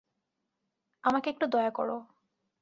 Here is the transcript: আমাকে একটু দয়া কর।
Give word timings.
আমাকে 1.03 1.27
একটু 1.29 1.45
দয়া 1.47 1.71
কর। 1.71 1.89